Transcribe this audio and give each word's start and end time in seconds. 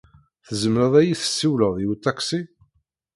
Tzemreḍ 0.45 0.93
ad 0.99 1.05
yi-tessiwleḍ 1.07 1.75
i 1.83 1.85
uṭaksi? 1.91 2.41